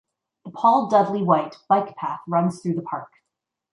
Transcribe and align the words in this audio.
The 0.45 0.49
Paul 0.49 0.87
Dudley 0.89 1.21
White 1.21 1.57
Bike 1.69 1.95
Path 1.95 2.21
runs 2.27 2.59
through 2.59 2.73
the 2.73 2.81
park. 2.81 3.11